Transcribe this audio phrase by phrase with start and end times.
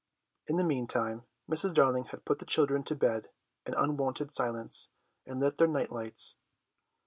[0.47, 1.75] In the meantime Mrs.
[1.75, 3.29] Darling had put the children to bed
[3.67, 4.89] in unwonted silence
[5.27, 6.37] and lit their night lights.